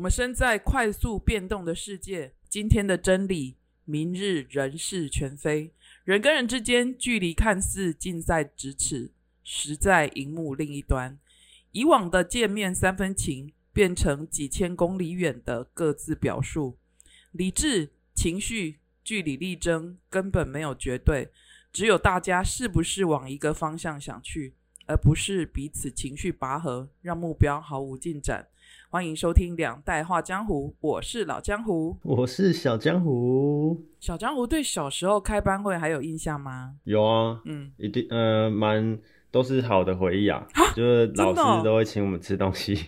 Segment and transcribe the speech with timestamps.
[0.00, 5.74] 我们身在快速变动的世界，今天的真理，明日人事全非。
[6.04, 9.12] 人跟人之间距离看似近在咫尺，
[9.44, 11.18] 实在荧幕另一端。
[11.72, 16.78] 以往的见面三分情，变成几千公里远的各自表述。
[17.32, 21.28] 理智、情绪、据理力争，根本没有绝对，
[21.70, 24.54] 只有大家是不是往一个方向想去，
[24.86, 28.48] 而不是彼此情绪拔河，让目标毫无进展。
[28.92, 33.80] 欢迎收听《两代画江湖》，我是老江湖，我是小江湖。
[34.00, 36.74] 小江湖对小时候开班会还有印象吗？
[36.82, 38.98] 有啊，嗯，一定，呃，蛮
[39.30, 40.44] 都是好的回忆啊，
[40.74, 42.86] 就是老师都会请我们吃东西，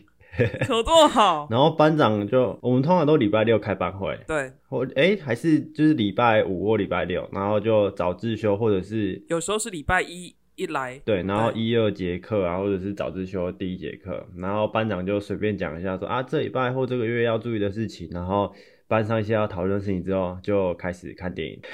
[0.66, 1.46] 可多好。
[1.52, 10.34] 然后班长就我们通常都礼拜六开班会，对，或哎还是就是礼拜五或礼拜六，然后就早自修或者是有时候是礼拜一。
[10.56, 18.54] 一来对，然后一二节课啊，或者是早自修第一节课，然后班长就随便讲一下，说啊这礼拜或这个月要注意的事情，然后
[18.86, 21.58] 班上一些要讨论的事情之后，就开始看电影。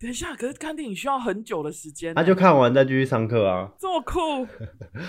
[0.00, 3.70] 等一下，可是看电影需要很久的时间，那就看完再继续上课啊。
[3.78, 4.44] 这么酷，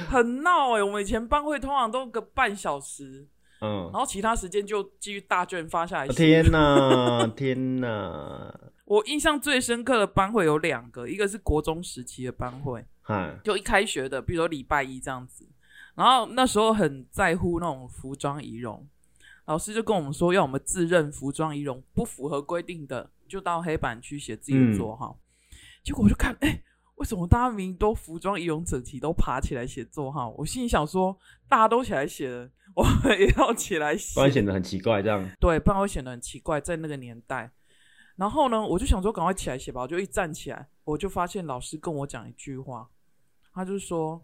[0.07, 0.83] 很闹哎！
[0.83, 3.27] 我们以前班会通常都个半小时，
[3.61, 6.07] 嗯，然后其他时间就继续大卷发下来。
[6.07, 8.53] 天哪， 天哪！
[8.87, 15.45] 我印象最深刻的班会有两个，一个是国中时期的班会，嗯就一开学的，比如说礼拜一这样子。
[15.93, 18.87] 然后那时候很在乎那种服装仪容，
[19.45, 25.19] 老师就跟我们说，要我们自认服装仪容不符合规定的，就到黑板去写自己的座号。
[25.83, 26.61] 结果我就看，哎，
[26.95, 30.29] 为什么大家明明都服装仪容整齐，都爬起来写座号？
[30.37, 31.17] 我心里想说，
[31.49, 35.01] 大家都起来写了，我们也要起来写，不然显得很奇怪。
[35.01, 37.51] 这样对，不然会显得很奇怪，在那个年代。
[38.17, 42.89] 然后呢，我就想说赶快起来写吧，我就一站起来，我就发现老师跟我讲一句话，
[43.53, 44.19] 他就说，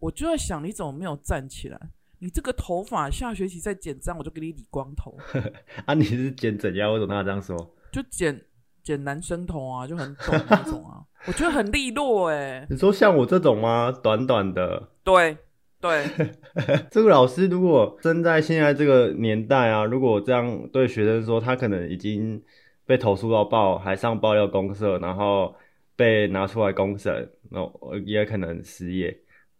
[0.00, 1.80] 我就在想你怎么没有站起来？
[2.18, 5.16] 你这个头发下学期再剪这样，我就给你理光头。
[5.86, 6.92] 啊，你是剪怎样？
[6.92, 7.56] 为什么他这样说？
[7.92, 8.44] 就剪
[8.82, 10.98] 剪男生头啊，就很短那种啊，
[11.28, 12.66] 我觉得很利落哎。
[12.68, 13.92] 你说像我这种吗？
[14.02, 14.88] 短短的？
[15.04, 15.38] 对
[15.80, 16.04] 对。
[16.90, 22.42] 这个老师如果生在现在这个年代啊，如果这样对学生说，他可能已经。
[22.88, 25.54] 被投诉到报，还上爆料公社，然后
[25.94, 27.60] 被拿出来公审，那
[28.06, 29.14] 也可能失业，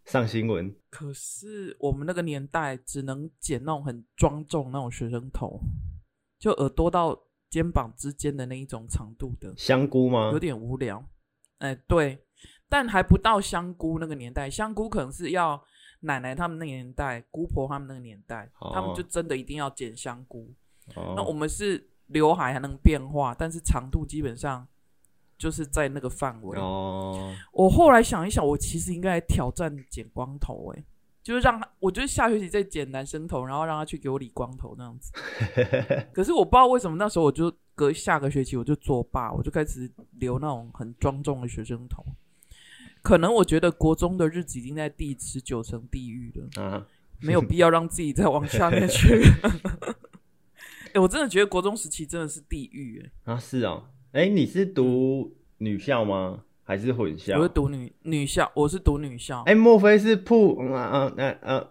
[0.05, 0.75] 上新闻。
[0.89, 5.59] 可是我们那个年代只能剪那种很庄重那种学生头，
[6.39, 7.15] 就耳朵到
[7.51, 9.53] 肩膀之间的那一种长度的。
[9.55, 10.31] 香菇吗？
[10.31, 11.05] 有点无聊。
[11.59, 12.25] 哎，对，
[12.67, 15.63] 但还不到香菇那个年代，香菇可能是要
[15.99, 20.51] 奶奶他们那个年代，姑婆他们那个年代，他们就真的一定要剪香菇。
[20.95, 21.87] 那我们是。
[22.09, 24.67] 刘海还能变化，但是长度基本上
[25.37, 26.59] 就是在那个范围。
[26.59, 30.83] 哦，我后来想一想，我其实应该挑战剪光头，哎，
[31.23, 35.11] 就是让他，我觉得下学期再剪男生头，然后让他去给我理光头那样子。
[36.13, 42.03] 可是我不知道为什么那时候我就隔下个学期我就作罢，我就开始留那种很庄重的学生头。
[43.01, 46.85] 可能我觉得国中的日子已经在第十九层地狱了，啊，
[47.21, 49.23] 没有必要让自己再往下面去。
[50.93, 53.33] 哎，我真的觉得国中时期真的是地狱哎！
[53.33, 56.43] 啊，是啊，哎，你是读女校吗？
[56.63, 57.37] 还是混校？
[57.37, 59.41] 我是读女女校，我是读女校。
[59.47, 60.57] 哎，莫非是铺？
[60.59, 61.67] 嗯啊啊啊！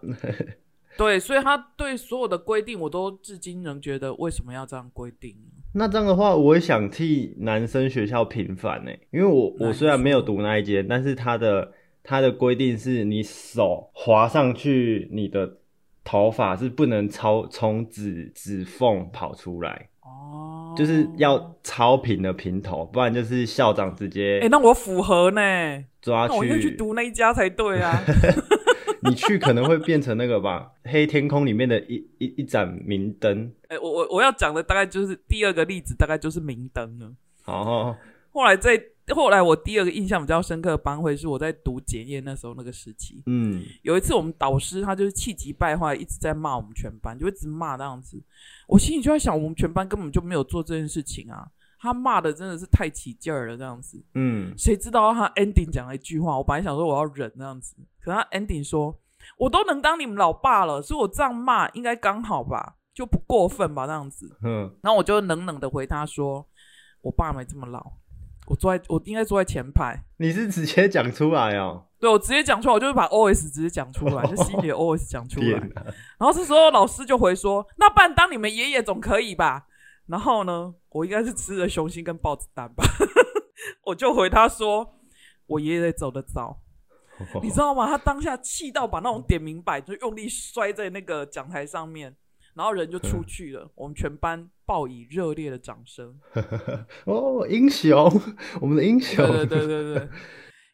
[0.97, 5.35] 对，所以他对所有的规定，我都至今仍觉得为什么要这样规定？
[5.73, 11.71] 那这样的话，我也想替男生学校平反呢，因为我我虽然没有读那一间，但是他的
[12.03, 15.57] 他的规定是你手滑上去，你的。
[16.03, 25.41] 头发是不能超从指指缝跑出来哦，就是要超平的平头，不然就是校长直接哎，那我符合呢，
[26.01, 28.01] 抓去，去读那一家才对啊。
[29.01, 33.49] 你去可能会变成那个吧，黑天空里面的一一一盏明灯。
[33.69, 37.09] 哎，我我我要讲的大概就是第二个例子，大概就是明灯了。
[37.41, 37.95] 好，
[38.39, 38.81] 后来在。
[39.15, 43.23] 后来我第二个印象比较深刻的班会是我在读检验那时候那个时期。
[43.25, 48.21] 嗯，有一次我们导师他就是气急败坏，一直在骂我们全班，就一直骂那样子。
[48.67, 51.47] 我心里就在想，我们全班根本就没有做这件事情啊！
[51.79, 53.99] 他骂的真的是太起劲儿了，这样子。
[54.13, 58.95] 嗯，谁知道他 ending 讲了一句话，我本来想说我要忍那样子，可他 ending 说
[59.39, 66.47] ：“我都能当你们老爸了，所以我这样骂应该刚好吧，就不过分吧，那样子。”嗯，然后我就冷冷的回他说
[67.01, 67.83] ：“我爸没这么老。”
[68.49, 70.03] 我坐在，我应该坐在前排。
[70.17, 71.85] 你是直接讲出来哦？
[71.99, 75.51] 对，我直接讲出来，我就是把 O S 直接讲出来，就心里的 O S 讲出来。
[76.17, 79.67] 然后这时候老师就回说：“那然当你们爷爷总可以吧？”
[80.07, 82.83] 然后呢，我应该是吃了雄心跟豹子胆吧？
[83.85, 84.95] 我就回他说
[85.45, 86.59] ：“我爷爷走的早，
[87.43, 87.85] 你知道吗？
[87.85, 92.15] 他当下气到把那种点名板就用力摔在那个讲台上面。”
[92.59, 96.19] 然后人就出去了，我们全班报以热烈的掌声。
[97.07, 98.11] 哦，英雄，
[98.59, 100.09] 我们的英雄，对对对对对，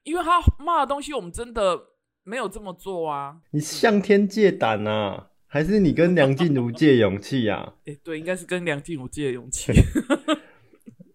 [0.03, 1.79] 因为他骂的东西，我们真的
[2.23, 3.37] 没有这么做啊。
[3.51, 7.75] 你向天借胆啊，还是你跟梁静茹借勇气呀？
[7.85, 9.71] 哎，对，应该是跟梁静茹借勇气。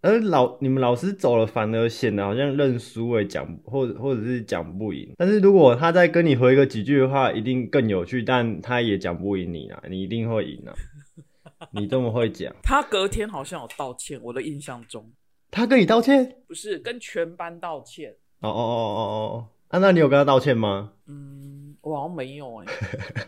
[0.03, 5.13] 而老你们老师走了，反而显得好像认输诶，讲或者或者是讲不赢。
[5.19, 8.23] 但是如果他再跟你回个几句的话，一定更有趣。
[8.23, 10.73] 但他也讲不赢你啊，你一定会赢啊！
[11.73, 15.13] 你这么会讲， 他隔天好像有道歉，我的印象中，
[15.51, 16.37] 他跟你道歉？
[16.49, 18.11] 不是跟全班道歉？
[18.41, 20.93] 哦哦哦哦哦，啊，那你有跟他道歉吗？
[21.09, 22.67] 嗯，我好像没有哎。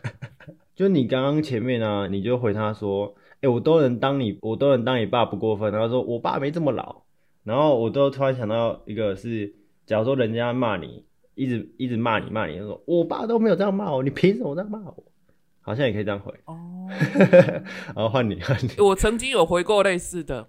[0.75, 3.15] 就你刚刚前面啊，你就回他说。
[3.43, 5.71] 哎，我都能当你，我都能当你爸不过分。
[5.71, 7.03] 然后说我爸没这么老。
[7.45, 9.53] 然后我都突然想到一个，是
[9.85, 11.05] 假如说人家骂你，
[11.35, 15.05] 一直一直骂你骂你，说我爸都没有这样骂我，你凭什么这样骂我？
[15.61, 16.57] 好像也可以这样回哦。
[17.95, 18.81] 然后换你，换你。
[18.81, 20.47] 我曾经有回过类似的。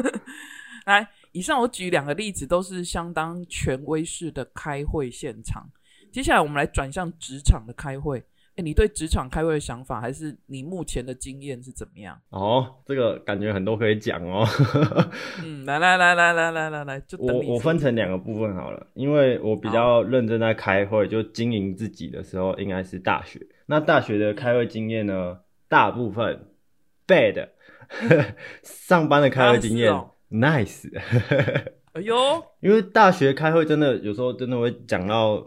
[0.86, 5.68] 来，以上我举两个例子，都是相当权威式的开会现场。
[6.10, 8.24] 接下来我们来转向职场的开会。
[8.62, 12.20] 你对职场开会的想法，还是你目前的经验是怎么样？
[12.30, 14.46] 哦，这个感觉很多可以讲哦。
[15.44, 23.40] 嗯，来来来来来来来来，就我我分成两个部分好了，因为我比较认真在开会，就经营自己的时候，应该是大学。
[23.66, 25.38] 那大学的开会经验呢，
[25.68, 26.48] 大部分
[27.06, 27.48] bad，
[28.62, 29.92] 上班的开会经验
[30.30, 30.90] nice。
[31.92, 35.46] 哎呦，因为大学开会真的有时候真的会讲到。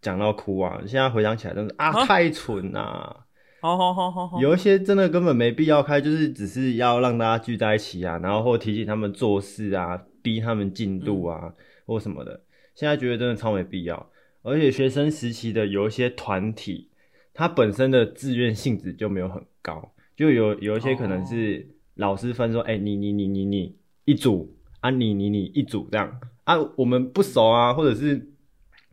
[0.00, 0.80] 讲到哭啊！
[0.86, 3.14] 现在回想起来，真是啊，太蠢呐！
[3.60, 11.52] 好好好好好，有一些真的根本没必要开，就是只是要让大家聚在一起啊，然后或提醒他们做事啊，逼他们进度啊，
[11.84, 12.40] 或什么的。
[12.74, 14.10] 现在觉得真的超没必要。
[14.42, 16.88] 而且学生时期的有一些团体，
[17.34, 23.76] 它本身的志愿性质就没有很高，就有有一些可能是老师分说，哎，你你你你你
[24.06, 28.29] 一组啊，你你你一组这样啊，我们不熟啊，或者是。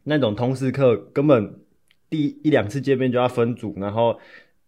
[0.09, 1.59] 那种通识课根本
[2.09, 4.17] 第一两次见面就要分组，然后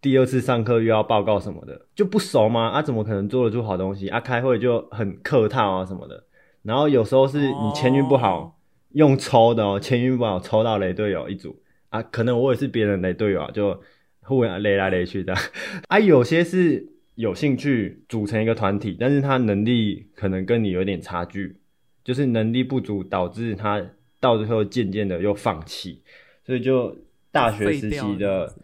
[0.02, 2.68] 第二次上课又要报告什么的，就不熟嘛？
[2.68, 4.08] 啊，怎么可能做得出好东西？
[4.08, 6.24] 啊，开会就很客套啊什么的。
[6.62, 8.60] 然后有时候是你签运不好，
[8.92, 11.58] 用抽的哦，签运不好抽到雷队友一组
[11.88, 13.80] 啊，可能我也是别人雷队友啊，就
[14.20, 15.34] 互相雷来雷去的。
[15.88, 21.56] 啊，有些是有兴趣组成一个团体，但是他能力可能跟你有点差距，
[22.04, 23.82] 就是能力不足导致他。
[24.20, 26.02] 到最后渐渐的又放弃，
[26.44, 26.94] 所以就
[27.32, 28.54] 大学时期的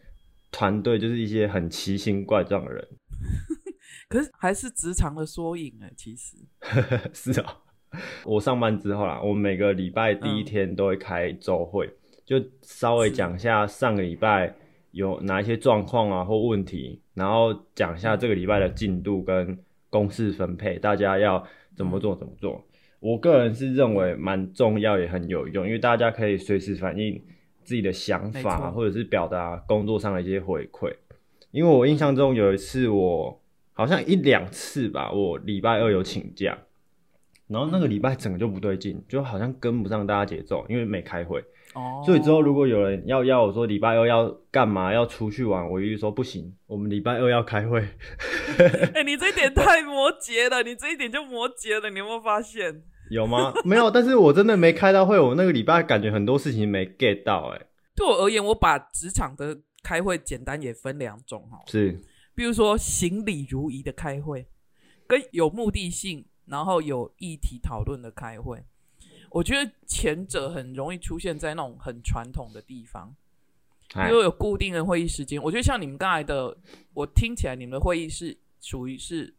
[0.53, 2.88] 团队就是一些很奇形怪状的人，
[4.08, 6.37] 可是还是职场的缩影哎，其实
[7.12, 7.62] 是啊。
[8.25, 11.88] 我上班之后啦，我每个礼拜第一天都会开周会，
[12.26, 14.55] 就稍微讲一下上个礼拜
[14.91, 19.58] 有哪一些状况啊或问题，然后讲一下这个礼拜的进度跟
[19.88, 21.43] 公式分配，大家要
[21.75, 22.62] 怎么做怎么做。
[23.00, 27.22] 我个人是认为蛮重要也很有用，因为大家可以随时反映
[27.62, 30.93] 自己的想法，或者是表达工作上的一些回馈。
[31.50, 33.40] 因为我印象中有一次，我
[33.72, 36.58] 好像一两次吧，我礼拜二有请假，
[37.48, 41.40] 然后那个礼拜整个就不对劲，就好像跟不上大家节奏，因为没开会。
[41.75, 42.02] 哦。
[42.04, 47.81] 所以之后如果有人要要我说礼拜二要干嘛，要出去玩，我一律说不行，我们礼拜二要开会。
[48.94, 52.82] 哎，你这一点太摩羯了，你这一点就摩羯了，你有没有发现？
[53.10, 53.53] 有吗？
[53.65, 57.67] 没有，但是我真的没开到会，我那个礼拜感觉很多事情没 get 到，哎。
[57.94, 61.98] 对我而言，我把职场的开会简单也分两种哈，是，
[62.34, 64.46] 比如说行礼如仪的开会，
[65.06, 68.65] 跟有目的性，然后有议题讨论的开会。
[69.31, 73.15] 我觉得前者很容易出现在那种很传统的地方，
[73.94, 75.43] 因为有固定的会议时间。
[75.43, 76.56] 我觉得像你们刚才的，
[76.94, 79.34] 我听起来你们的会议是属于是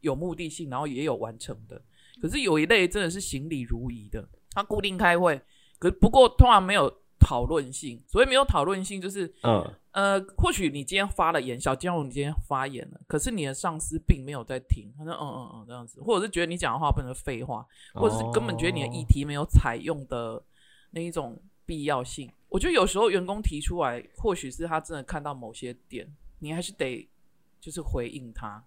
[0.00, 1.82] 有目的性，然后也有完成的。
[2.22, 5.40] 可是有一类真的是行礼如仪的，他固定开会，
[5.78, 8.02] 可不过通常没有讨论性。
[8.06, 20.42] 所以没有讨论性，就是嗯呃，或许你今天发了言，小金龙你今天发言了，可是你的上司并没有在听，他说嗯嗯嗯这样子，或者是觉得你讲的话不能废话，或者是根本觉得你的议题没有采用的
[20.90, 22.30] 那一种必要性。
[22.48, 26.06] 我觉得有时候员工提出来，或许是他真的看到某些点，
[26.38, 27.08] 你还是得
[27.60, 28.62] 就是回应他。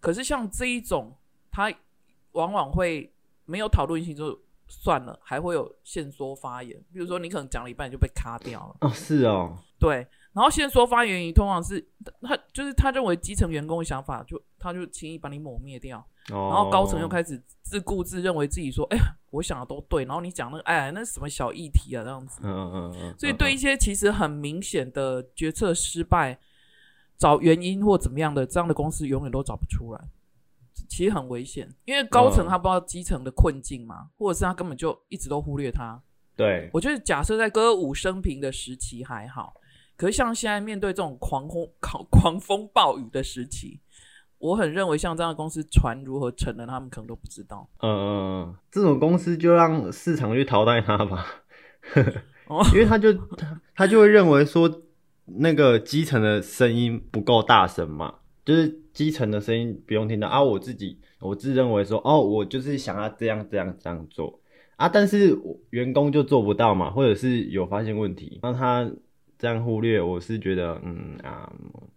[0.00, 1.16] 可是像这一种，
[1.50, 1.72] 他。
[2.32, 3.12] 往往会
[3.44, 4.40] 没有讨论性就
[4.72, 6.74] 算了，还会有限缩发言。
[6.92, 8.76] 比如说，你可能讲了一半就被卡掉了。
[8.80, 10.06] 哦，是哦，对。
[10.32, 11.86] 然后限缩发言，通常是
[12.22, 15.98] 他就是他认为基层员工的想法，就他就轻易把你抹灭掉。
[16.30, 16.48] 哦。
[16.50, 22.40] 然后高层又开始自顾自认为自己说：“哎呀，我想的都对。”然后你讲那个，哎，那什么小议题啊，这样子。
[22.42, 23.14] 嗯嗯嗯。
[23.18, 26.38] 所以对一些其实很明显的决策失败。
[27.18, 30.00] 找原因或怎么样的，这样的公司永远都找不出来。
[30.88, 36.02] 其实很危险，因为高层他不知道基层的困境嘛，或者是他根本就一直都忽略他。
[36.36, 39.54] 对，我觉得假设在歌舞升平的时期还好，
[39.96, 43.80] 可是像现在面对这种狂风狂狂风暴雨的时期，
[44.38, 47.68] 我很认为像这样的公司船如何沉的，他们可能都不知道。
[47.80, 48.06] 嗯嗯
[48.44, 51.26] 嗯，这种公司就让市场去淘汰它吧，
[52.72, 54.82] 因为他就他他就会认为说
[55.26, 58.14] 那个基层的声音不够大声嘛，
[58.44, 64.38] 就是基层的声音不用听到啊，我自己我自认为说哦，我就是想要这样这样这样做。
[64.76, 64.88] 啊！
[64.88, 65.38] 但是
[65.70, 68.90] 员工就做不到嘛，或者是有发现问题，让他
[69.38, 71.52] 这样忽略，我是觉得，嗯啊，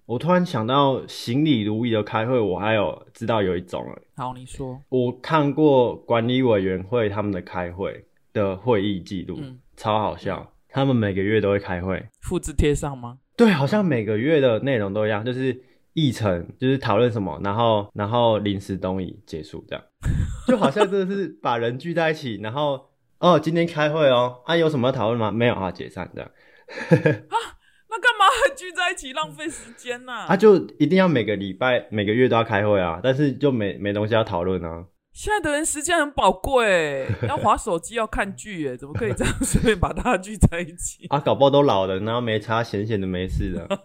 [0.06, 4.00] 我突然想到行礼如仪的开会，我还有知道有一种了。
[4.18, 9.40] 好，你说，我看过管理委员会他们的开会的会议记录，
[9.76, 10.52] 超好笑。
[10.70, 13.18] 他们每个月都会开会，复制贴上吗？
[13.36, 15.60] 对，好像每个月的内容都一样，就是
[15.96, 19.84] 议程，就是讨论什么，然后然后临时东移结束这样。
[20.48, 25.32] 就好像真的是把人聚在一起，然后哦，今天开会哦，啊，有什么要讨论吗？
[25.32, 26.30] 没有啊，解散这样。
[26.70, 27.36] 啊，
[27.90, 30.12] 那干嘛还聚在一起浪费时间呢？
[30.12, 34.86] 啊，就一定要每个礼拜、每个月都要开会啊，但是就没没东西要讨论啊。
[35.14, 41.08] 现在的人时间很宝贵，要划手机、要看剧，哎，怎么可以这样随便把大家聚在一起？
[41.10, 43.68] 啊，搞不好都老了，然后没差，闲闲的没事的。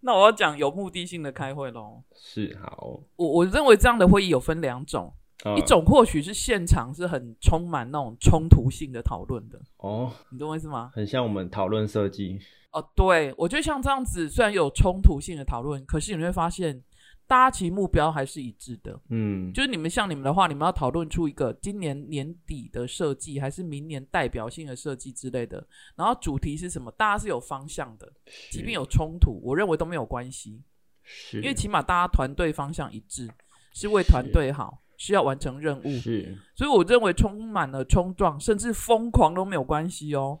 [0.00, 2.02] 那我要讲有目的性的开会喽。
[2.14, 5.12] 是好，我我认为这样的会议有分两种，
[5.56, 9.60] 一种或许是现场是很充满那种冲突性的讨论的。
[9.78, 10.90] 哦，你懂我意思吗？
[10.94, 12.38] 很像我们讨论设计。
[12.72, 16.82] 哦，对，我觉得像这样子，虽然有冲突性的讨论，可是你会发现。
[17.28, 28.10] 大家其实目标还是一致的，嗯，就是你们像你们的话，你们要讨论出一个今年年底的设计，还是明年代表性的设计之类的，然后主题是什么，大家是有方向的，
[28.50, 30.62] 即便有冲突，我认为都没有关系，
[31.04, 33.28] 是，因为起码大家团队方向一致，
[33.74, 40.40] 是为团队好，是要完成任务，是，所以我认为充满了冲撞，甚至疯狂都没有关系哦。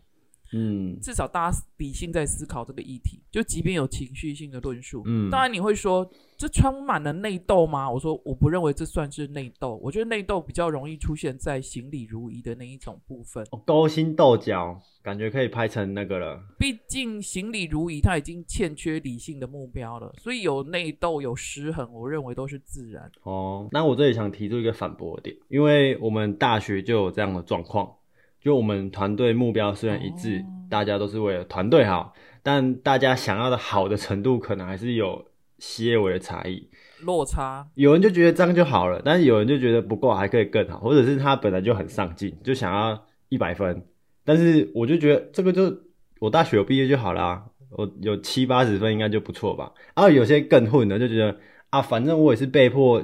[0.52, 7.90] 嗯，至少大家理性在思考这个议题，就即便有情绪性的论述，嗯，当然你会说这充满了内斗吗？
[7.90, 16.40] 我说我不认为这算是内斗，我觉得内斗比较容易出现在行礼如仪的那一种部分，勾心斗角，感觉可以拍成那个了。
[16.58, 23.10] 毕竟行礼如仪，它已经欠缺理性的目标了，所以有内斗有失衡，我认为都是自然。
[23.22, 27.92] 哦，那我这里想提出一个反驳点，因为我们大学就有这样的状况。
[28.40, 35.24] 就我们团队目标虽然一致，大家都是为了团队好，但大家想要的好的程度可能还是有
[35.58, 36.68] 些微的差异，
[37.00, 37.66] 落差。
[37.74, 43.84] 有人就觉得这样就好了，但是有人就觉得不够，还可以更好，或者是他本来就很上进，就想要一百分。
[44.24, 45.76] 但是我就觉得这个就
[46.20, 49.72] 我大学有毕业就好啦，我有七八十分应该就不错吧。
[49.96, 51.36] 然后有些更混的就觉得
[51.70, 53.02] 啊，反正我也是被迫。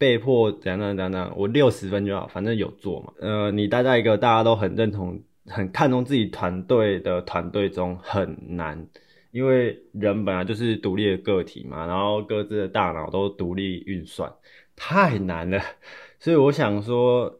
[0.00, 3.12] 被迫怎样怎样怎样，我六十分就好，反正有做嘛。
[3.20, 8.88] 呃，你待在一个大家都很认同、很看重自己团队的团队中很难，
[9.30, 14.32] 因为人本来就是独立的个体嘛，然后各自的大脑都独立运算，
[14.74, 15.60] 太难了。
[16.18, 17.38] 所以我想说，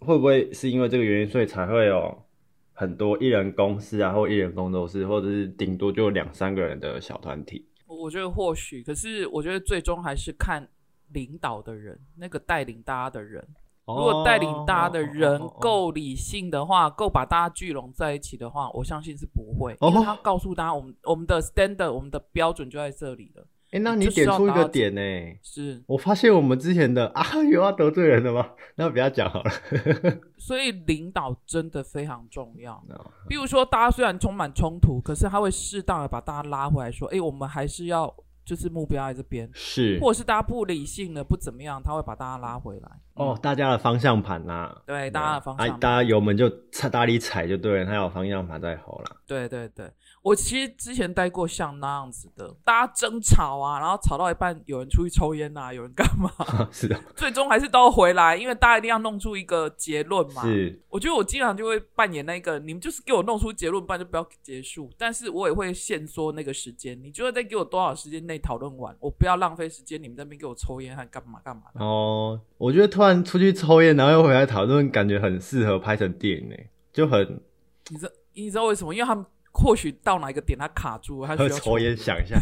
[0.00, 2.24] 会不会是因为这个原因，所以才会有
[2.72, 7.64] 很多艺人公司啊，或艺人工作室，或者是顶多就两三个人的小团体？
[7.86, 10.68] 我觉得或许，可是我觉得最终还是看。
[11.12, 13.46] 领导的人，那个带领大家的人，
[13.86, 19.76] 如果带领大家的人够理性的话，够把大家聚拢在一起的话，我相信是不会。
[19.80, 23.46] 因为他告诉大家，我们我们的 standard，我们的标准就在这里了。
[23.72, 25.00] 哎，那你点出一个点呢？
[25.42, 28.50] 是我发现我们之前的 啊，有要得罪人的吗？
[28.76, 29.50] 那不要讲好了。
[30.38, 32.80] 所以领导真的非常重要。
[33.28, 42.90] 比如说，大家虽然充满冲突，可是他会适当的把大家拉回来，说：“哎，我们还是要。”就是目标在这边，是，或者是大家不理性的不怎么样，他会把大家拉回来。
[43.14, 49.16] 哦，大家的方向盘呐，对，大家的方向，大家油门就踩大力踩就对了，他有方向盘在后了。
[49.26, 49.90] 对对对。
[50.22, 56.30] 我其实之前待过像那样子的，大家争吵啊，然后吵到一半，有人出去抽烟啊，有人干嘛？
[56.70, 60.42] 是的，最终还是都回来，因为大家一定要弄出一个结论嘛。
[60.42, 64.90] 是，我觉得我经常就会扮演那个，你们就是给我弄出结论，不然就不要结束。
[64.98, 71.62] 但是我也会限缩那个时间，你觉得在给我多少时间内讨论完，我不要浪费时间，你们在那边给我抽烟还干嘛干嘛？
[71.76, 77.40] 哦，我觉得突然出去抽烟，然后又回来讨论，感觉很适合拍成电影诶，就很。
[77.88, 78.94] 你知道你知道为什么？
[78.94, 79.24] 因为他们。
[79.52, 82.40] 或许到哪一个点，他卡住，他需要抽烟想一下，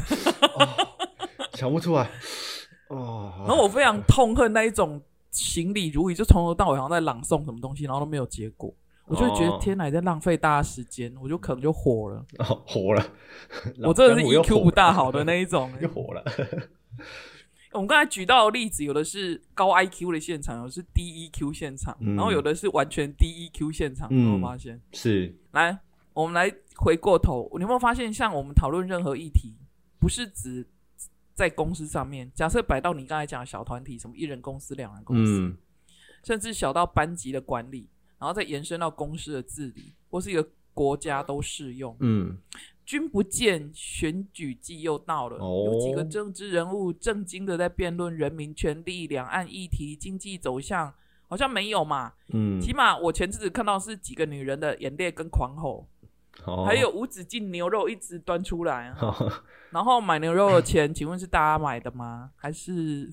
[1.54, 2.10] 想不出来
[2.88, 3.32] 哦。
[3.46, 8.72] 然后我非常痛恨那一种行礼如仪，就从头到尾好像在朗诵什么东西，然后都没有结果。
[9.06, 12.22] 我就觉得天哪，在浪费大家时间，我就可能就火了。
[12.40, 13.06] 哦，火了！
[13.82, 16.22] 我真的是 EQ 不大好的那一种， 又火了。
[17.72, 24.10] 我们刚才举到的例子，有的是高 IQ 的现场，有的是低 EQ 现场，然后有的是完全低 EQ 现场。
[24.10, 24.78] 有没有发现？
[24.92, 25.34] 是。
[25.52, 25.78] 来，
[26.18, 29.54] 我们来回过头，你有没有发现，像我们讨论任何议题，
[30.00, 30.66] 不是指
[31.32, 35.54] 在公司上面，假设摆到你刚才讲的小团体，什么一人公司、两人公司，
[36.24, 40.44] 甚至小到班级的管理，然后再延伸到公司的治理，或是一个
[40.74, 41.96] 国家都适用。
[42.00, 42.36] 嗯。
[42.84, 45.38] 君不见，选举季又到了。
[45.38, 50.92] 有几个政治人物正经的在辩论人民权利、两岸议题、经济走向，
[51.28, 52.14] 好像没有嘛。
[52.32, 55.86] 嗯，起码我前阵子看到是几个女人的眼泪跟狂吼，
[56.64, 58.94] 还有无止境牛肉一直端出来。
[59.70, 62.30] 然后买牛肉的钱，请问是大家买的吗？
[62.36, 63.10] 还是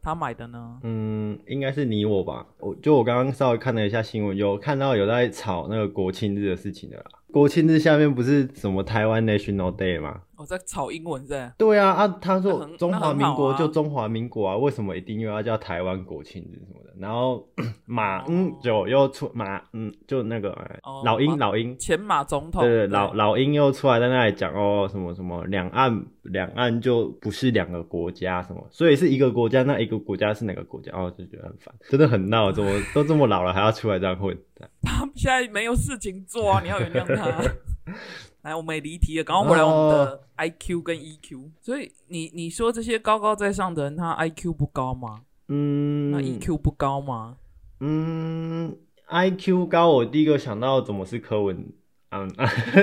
[0.00, 0.78] 他买的呢？
[0.82, 2.46] 嗯，应该是你我吧。
[2.58, 7.04] 我就我刚刚稍微看了一下新闻，有看到有在炒那个国庆日的事情的啦。
[7.30, 10.22] 国庆日下面不是什么台湾 National Day 吗？
[10.36, 11.52] 我在炒英文在。
[11.58, 16.87] 对啊啊，他说中华民国就中华民国啊，为什么一定又要叫台湾国庆日什么的？
[17.00, 17.46] 然后
[17.84, 20.56] 马嗯就又出马嗯就那个
[21.04, 30.92] 老鹰老鹰前马总统对对老老鹰又出来在那里讲哦什么什么两岸两岸就不是两个国家什么，所以是一个国家，那一个国家是哪个国家？
[30.92, 34.36] 哦就觉得很烦，真的很闹，怎么 都这么老了还要出来这样混？
[34.82, 36.60] 他们现在没有事情做啊！
[36.60, 37.42] 你要原谅他。
[38.42, 41.50] 来，我们也离题了，刚刚回来我们的 I Q 跟 E Q。
[41.60, 45.22] 所以你你说这些高高在上的人，他 I Q 不高吗？
[45.48, 45.97] 嗯。
[46.20, 47.38] 那 E Q 不高吗？
[47.80, 51.72] 嗯，I Q 高，我第一个想到怎么是柯文？
[52.10, 52.30] 嗯，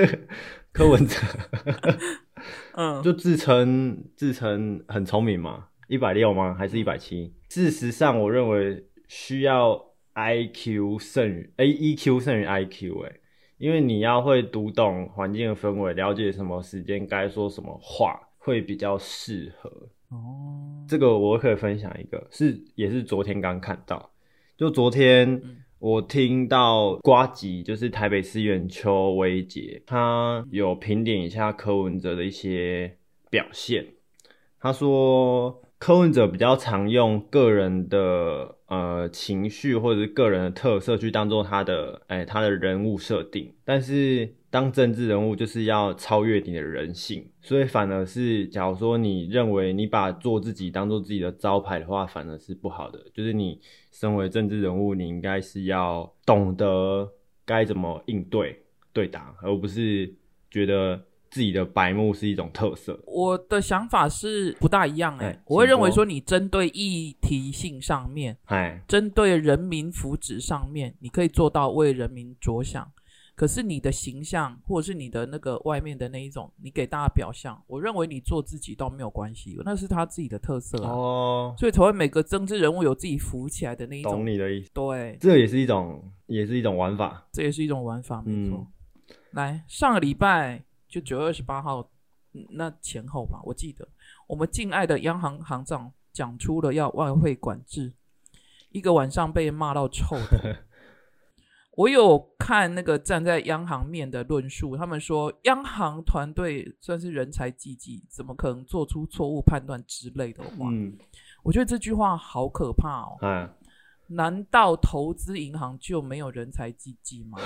[0.72, 1.16] 柯文哲。
[2.74, 5.68] 嗯，就自称自称很聪明嘛？
[5.88, 6.54] 一百六吗？
[6.54, 7.34] 还是一百七？
[7.48, 9.84] 事实上，我认为需要。
[10.18, 13.12] I Q 胜于 A E Q 胜于 I Q 哎，
[13.58, 19.70] 因为你要会读懂环境的氛围，了解什么时间该说什么话会比较适合。
[20.08, 24.10] 哦，这个我可以分享一个，是也是昨天刚看到，
[24.56, 25.42] 就昨天
[25.78, 32.96] 我听到瓜吉，就是台北市议员邱威杰，他有评点一下柯文哲的一些
[33.30, 33.86] 表现，
[34.60, 35.62] 他说。
[35.78, 52.98] 柯文者比较常用个人的呃情绪或者是个人的特色去当做他的哎他的人物设定，但是当政治人物就是要超越你的人性，所以反而是假如说你认为你把做自己当做自己的招牌的话，反而是不好的。
[53.12, 53.60] 就是你
[53.92, 57.06] 身为政治人物，你应该是要懂得
[57.44, 58.62] 该怎么应对
[58.94, 60.14] 对答，而不是
[60.50, 61.02] 觉得。
[61.30, 72.90] 自己的白目是一种特色，我的想法是不大一样哎，我会认为说你针对议题性上面，哎，针对人民福祉上面，你可以做到为人民着想，
[73.34, 88.66] 可是你的形象或者是你的那个外面的那一种，你给大家表象，我认为你做自己倒没有关系，那是他自己的特色哦，所以才会每个政治人物有自己浮起来的那一种，懂你的意思，对，这也是一种，也是一种玩法，这也是一种玩法，没错。
[89.32, 90.65] 来，上个礼拜。
[90.88, 91.90] 就九月二十八号
[92.50, 93.88] 那前后吧，我记得
[94.26, 97.92] 我们敬爱的央行行长讲出了要外汇管制，
[98.70, 100.64] 一个晚上被骂到臭的。
[101.76, 110.70] 我有看那个站在央行面的论述，他们说央行团队算是人才济济，怎么可能做出错误判断之类的话？
[110.70, 110.96] 嗯，
[111.42, 113.18] 我觉得这句话好可怕哦。
[113.20, 113.48] 嗯。
[114.08, 117.38] 难道投资银行就没有人才济济吗？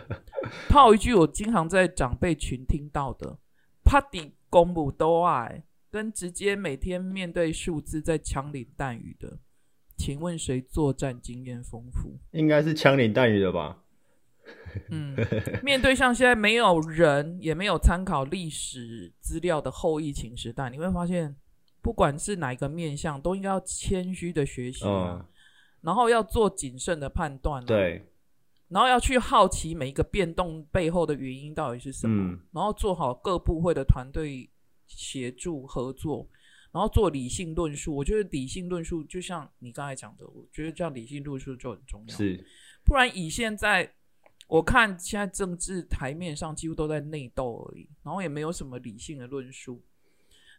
[0.68, 3.38] 套一句我经常在长辈群听到的
[3.84, 9.38] “怕底公母都爱”，跟直接每天面对数字在枪林弹雨的，
[9.96, 12.18] 请问谁作战经验丰富？
[12.30, 13.78] 应该是枪林弹雨的吧？
[14.88, 15.14] 嗯，
[15.62, 21.36] 面对像现在没有人，也没有参考历史资料的后疫情时代，你会发现，
[21.80, 24.84] 不管是哪一个面向，都应该要谦虚的学习。
[25.82, 28.04] 然后要做谨慎的判断，对，
[28.68, 34.48] 然后要去好奇每一个变动背后的原因到底是什么，然后做好各部会的团队
[34.86, 36.28] 协助合作，
[36.70, 37.94] 然后做理性论述。
[37.94, 42.14] 我觉得理性论述就像你刚才讲的，我觉得这样理性论述就很重要。
[42.14, 42.44] 是，
[42.84, 43.94] 不然以现在
[44.46, 49.82] 我看现在政治台面上几乎都在内斗而已，然后也没有什么理性的论述。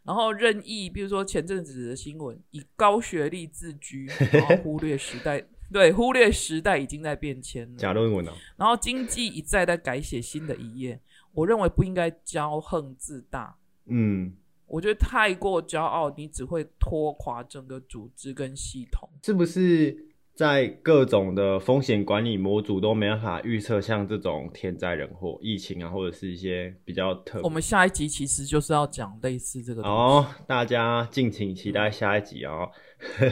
[0.04, 7.78] 然后任意，比如说前阵子的新闻，以高学历自居， 然后忽略时代，对，忽略时代已经在变迁了。
[7.78, 8.32] 假论文呢？
[8.56, 11.00] 然后经济一再在改写新的一页，
[11.32, 13.56] 我认为不应该骄横自大。
[13.86, 14.34] 嗯，
[14.66, 19.08] 我觉得太过骄傲，你只会拖垮整个组织跟系统。
[19.22, 19.96] 是不是
[20.34, 27.40] 在各种的风险管理模组都没办法预测，像这种天灾人祸、疫情啊，或者是一些比较特。
[27.42, 32.70] 我们下一集其实就是要讲类似这个哦，大家敬请期待下一集哦。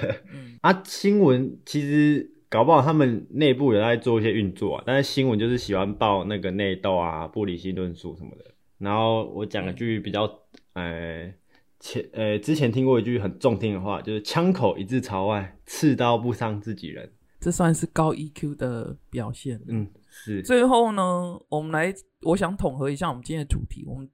[0.60, 8.44] 啊，新闻其实搞不好他们内部也在做一些运作啊，但是新闻就是喜欢报那个内斗啊、不理性论述什么的。
[8.78, 10.30] 然后我讲一句比较，
[10.74, 11.32] 呃。
[11.80, 19.60] 前呃，之前听过一句很中听的话，就是“枪口一致朝外，刺刀不伤自己人”，这算是高 EQ 的表现。
[19.66, 20.42] 嗯，是。
[20.42, 23.82] 最后呢，我们来，我想统合一下我们今天的主题。
[23.86, 24.08] 我们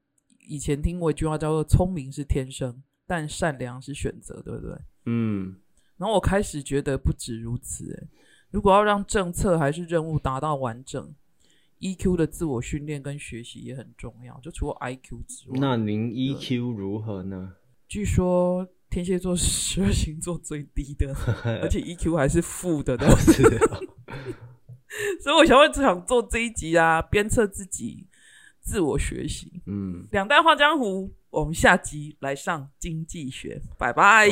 [0.49, 4.79] 以前听过一句话叫做“聪明是天生，但善良是选择”，对不对？
[5.07, 5.57] 嗯。
[5.99, 8.09] 然后我开始觉得不止如此，诶，
[8.51, 11.13] 如果要让政策还是任务达到完整
[11.81, 14.39] ，EQ 的自我训练跟学习也很重要。
[14.41, 17.55] 就除了 IQ 之外，那您 EQ 如何呢？
[17.89, 21.15] 据说天蝎座是十二星座最低的，
[21.63, 23.43] 而且 EQ 还是负的，都是。
[25.23, 28.07] 所以我想问，只想做这一集啊，鞭策自己，
[28.61, 29.63] 自我学习。
[29.67, 34.29] 嗯，两代画江湖，我们下集来上经济学，拜拜。